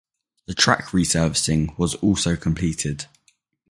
[0.47, 3.05] The track resurfacing was also completed.